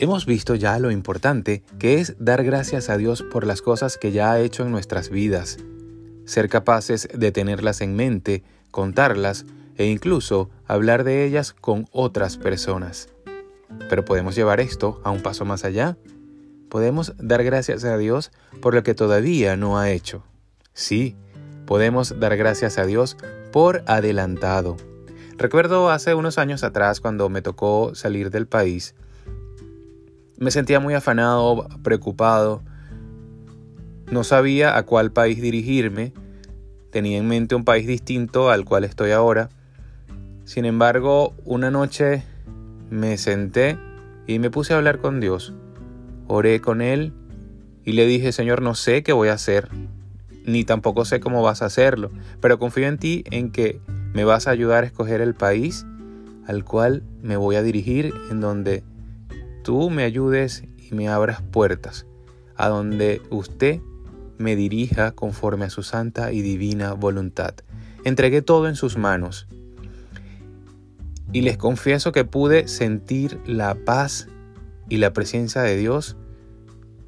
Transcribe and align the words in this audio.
Hemos 0.00 0.26
visto 0.26 0.54
ya 0.54 0.78
lo 0.78 0.92
importante 0.92 1.64
que 1.80 1.98
es 1.98 2.14
dar 2.20 2.44
gracias 2.44 2.88
a 2.88 2.96
Dios 2.96 3.24
por 3.24 3.44
las 3.44 3.62
cosas 3.62 3.98
que 3.98 4.12
ya 4.12 4.30
ha 4.30 4.38
hecho 4.38 4.62
en 4.62 4.70
nuestras 4.70 5.10
vidas, 5.10 5.58
ser 6.24 6.48
capaces 6.48 7.08
de 7.12 7.32
tenerlas 7.32 7.80
en 7.80 7.96
mente, 7.96 8.44
contarlas 8.70 9.44
e 9.76 9.86
incluso 9.86 10.50
hablar 10.68 11.02
de 11.02 11.24
ellas 11.24 11.52
con 11.52 11.86
otras 11.90 12.36
personas. 12.36 13.08
Pero 13.90 14.04
podemos 14.04 14.36
llevar 14.36 14.60
esto 14.60 15.00
a 15.02 15.10
un 15.10 15.20
paso 15.20 15.44
más 15.44 15.64
allá. 15.64 15.96
Podemos 16.68 17.14
dar 17.18 17.42
gracias 17.42 17.82
a 17.82 17.98
Dios 17.98 18.30
por 18.62 18.74
lo 18.74 18.84
que 18.84 18.94
todavía 18.94 19.56
no 19.56 19.80
ha 19.80 19.90
hecho. 19.90 20.22
Sí, 20.74 21.16
podemos 21.66 22.20
dar 22.20 22.36
gracias 22.36 22.78
a 22.78 22.86
Dios 22.86 23.16
por 23.50 23.82
adelantado. 23.86 24.76
Recuerdo 25.38 25.90
hace 25.90 26.14
unos 26.14 26.38
años 26.38 26.62
atrás 26.62 27.00
cuando 27.00 27.28
me 27.28 27.42
tocó 27.42 27.96
salir 27.96 28.30
del 28.30 28.46
país, 28.46 28.94
me 30.38 30.50
sentía 30.50 30.80
muy 30.80 30.94
afanado, 30.94 31.68
preocupado, 31.82 32.62
no 34.10 34.24
sabía 34.24 34.76
a 34.76 34.84
cuál 34.84 35.12
país 35.12 35.42
dirigirme, 35.42 36.12
tenía 36.90 37.18
en 37.18 37.28
mente 37.28 37.54
un 37.54 37.64
país 37.64 37.86
distinto 37.86 38.50
al 38.50 38.64
cual 38.64 38.84
estoy 38.84 39.10
ahora. 39.10 39.50
Sin 40.44 40.64
embargo, 40.64 41.34
una 41.44 41.70
noche 41.70 42.22
me 42.88 43.18
senté 43.18 43.78
y 44.26 44.38
me 44.38 44.50
puse 44.50 44.72
a 44.72 44.76
hablar 44.76 45.00
con 45.00 45.20
Dios. 45.20 45.52
Oré 46.26 46.60
con 46.60 46.80
Él 46.80 47.12
y 47.84 47.92
le 47.92 48.06
dije, 48.06 48.32
Señor, 48.32 48.62
no 48.62 48.74
sé 48.74 49.02
qué 49.02 49.12
voy 49.12 49.28
a 49.28 49.34
hacer, 49.34 49.68
ni 50.44 50.64
tampoco 50.64 51.04
sé 51.04 51.20
cómo 51.20 51.42
vas 51.42 51.62
a 51.62 51.66
hacerlo, 51.66 52.10
pero 52.40 52.58
confío 52.58 52.86
en 52.86 52.98
ti 52.98 53.24
en 53.30 53.50
que 53.50 53.80
me 54.14 54.24
vas 54.24 54.46
a 54.46 54.52
ayudar 54.52 54.84
a 54.84 54.86
escoger 54.86 55.20
el 55.20 55.34
país 55.34 55.84
al 56.46 56.64
cual 56.64 57.02
me 57.22 57.36
voy 57.36 57.56
a 57.56 57.62
dirigir, 57.62 58.14
en 58.30 58.40
donde 58.40 58.82
tú 59.68 59.90
me 59.90 60.04
ayudes 60.04 60.64
y 60.78 60.94
me 60.94 61.10
abras 61.10 61.42
puertas, 61.42 62.06
a 62.56 62.70
donde 62.70 63.20
usted 63.28 63.82
me 64.38 64.56
dirija 64.56 65.10
conforme 65.10 65.66
a 65.66 65.68
su 65.68 65.82
santa 65.82 66.32
y 66.32 66.40
divina 66.40 66.94
voluntad. 66.94 67.52
Entregué 68.02 68.40
todo 68.40 68.66
en 68.66 68.76
sus 68.76 68.96
manos 68.96 69.46
y 71.34 71.42
les 71.42 71.58
confieso 71.58 72.12
que 72.12 72.24
pude 72.24 72.66
sentir 72.66 73.38
la 73.44 73.74
paz 73.74 74.28
y 74.88 74.96
la 74.96 75.12
presencia 75.12 75.60
de 75.60 75.76
Dios 75.76 76.16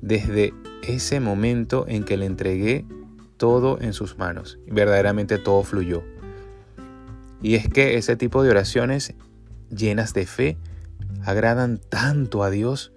desde 0.02 0.52
ese 0.86 1.18
momento 1.18 1.86
en 1.88 2.04
que 2.04 2.18
le 2.18 2.26
entregué 2.26 2.84
todo 3.38 3.80
en 3.80 3.94
sus 3.94 4.18
manos. 4.18 4.58
Verdaderamente 4.66 5.38
todo 5.38 5.62
fluyó. 5.62 6.02
Y 7.40 7.54
es 7.54 7.66
que 7.70 7.96
ese 7.96 8.16
tipo 8.16 8.42
de 8.42 8.50
oraciones 8.50 9.14
llenas 9.70 10.12
de 10.12 10.26
fe 10.26 10.58
agradan 11.24 11.78
tanto 11.78 12.42
a 12.42 12.50
Dios. 12.50 12.92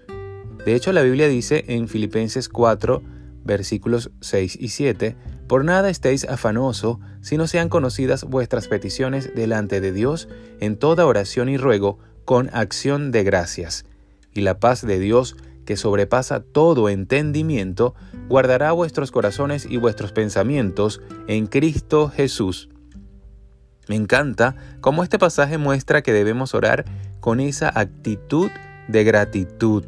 De 0.66 0.76
hecho, 0.76 0.92
la 0.94 1.02
Biblia 1.02 1.28
dice 1.28 1.66
en 1.68 1.88
Filipenses 1.88 2.50
4, 2.50 3.02
versículos 3.44 4.12
6 4.22 4.58
y 4.60 4.70
7, 4.70 5.16
Por 5.48 5.66
nada 5.66 5.90
estéis 5.90 6.26
afanoso, 6.26 7.00
sino 7.22 7.48
sean 7.48 7.70
conocidas 7.70 8.24
vuestras 8.24 8.68
peticiones 8.68 9.36
delante 9.36 9.82
de 9.82 9.92
Dios 9.92 10.30
en 10.60 10.78
toda 10.78 11.06
oración 11.06 11.50
y 11.50 11.58
ruego, 11.58 12.00
con 12.26 12.50
acción 12.54 13.12
de 13.12 13.24
gracias. 13.24 13.86
Y 14.34 14.42
la 14.42 14.60
paz 14.60 14.86
de 14.86 15.00
Dios, 15.00 15.36
que 15.66 15.78
sobrepasa 15.78 16.40
todo 16.42 16.90
entendimiento, 16.90 17.96
guardará 18.30 18.72
vuestros 18.72 19.12
corazones 19.12 19.66
y 19.70 19.78
vuestros 19.78 20.12
pensamientos 20.12 21.02
en 21.28 21.48
Cristo 21.48 22.10
Jesús. 22.10 22.70
Me 23.88 23.96
encanta 23.96 24.56
cómo 24.80 25.04
este 25.04 25.20
pasaje 25.20 25.58
muestra 25.58 26.02
que 26.02 26.14
debemos 26.14 26.56
orar 26.56 26.86
con 27.24 27.40
esa 27.40 27.72
actitud 27.74 28.52
de 28.90 29.06
gratitud. 29.06 29.86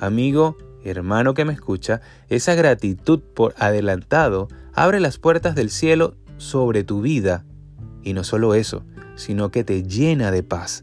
Amigo, 0.00 0.58
hermano 0.82 1.32
que 1.32 1.44
me 1.44 1.52
escucha, 1.52 2.00
esa 2.28 2.56
gratitud 2.56 3.20
por 3.20 3.54
adelantado 3.56 4.48
abre 4.74 4.98
las 4.98 5.18
puertas 5.18 5.54
del 5.54 5.70
cielo 5.70 6.16
sobre 6.36 6.82
tu 6.82 7.02
vida. 7.02 7.44
Y 8.02 8.14
no 8.14 8.24
solo 8.24 8.56
eso, 8.56 8.82
sino 9.14 9.52
que 9.52 9.62
te 9.62 9.84
llena 9.84 10.32
de 10.32 10.42
paz. 10.42 10.82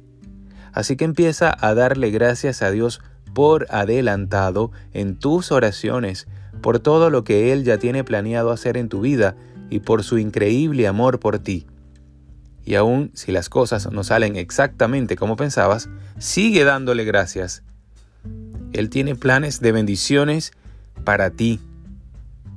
Así 0.71 0.95
que 0.95 1.03
empieza 1.03 1.53
a 1.59 1.73
darle 1.73 2.11
gracias 2.11 2.61
a 2.61 2.71
Dios 2.71 3.01
por 3.33 3.67
adelantado 3.71 4.71
en 4.93 5.19
tus 5.19 5.51
oraciones, 5.51 6.27
por 6.61 6.79
todo 6.79 7.09
lo 7.09 7.25
que 7.25 7.51
Él 7.51 7.65
ya 7.65 7.77
tiene 7.77 8.05
planeado 8.05 8.51
hacer 8.51 8.77
en 8.77 8.87
tu 8.87 9.01
vida 9.01 9.35
y 9.69 9.81
por 9.81 10.03
su 10.03 10.17
increíble 10.17 10.87
amor 10.87 11.19
por 11.19 11.39
ti. 11.39 11.67
Y 12.65 12.75
aun 12.75 13.11
si 13.13 13.31
las 13.31 13.47
cosas 13.47 13.91
no 13.91 14.03
salen 14.03 14.35
exactamente 14.35 15.15
como 15.15 15.37
pensabas, 15.37 15.87
sigue 16.17 16.63
dándole 16.63 17.05
gracias 17.05 17.63
él 18.75 18.89
tiene 18.89 19.15
planes 19.15 19.61
de 19.61 19.71
bendiciones 19.71 20.51
para 21.05 21.29
ti. 21.29 21.61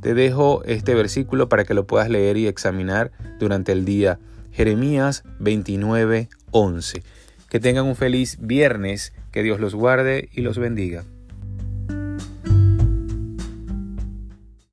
Te 0.01 0.15
dejo 0.15 0.65
este 0.65 0.95
versículo 0.95 1.49
para 1.49 1.65
que 1.65 1.75
lo 1.75 1.87
puedas 1.87 2.09
leer 2.09 2.37
y 2.37 2.49
examinar 2.49 3.13
durante 3.39 3.71
el 3.73 3.85
día. 3.85 4.19
Jeremías 4.53 5.23
29, 5.39 6.29
11. 6.51 7.03
Que 7.49 7.61
tengan 7.61 7.87
un 7.87 7.95
feliz 7.95 8.39
viernes, 8.41 9.13
que 9.31 9.45
Dios 9.45 9.61
los 9.61 9.77
guarde 9.77 10.29
y 10.33 10.41
los 10.41 10.59
bendiga. 10.59 11.05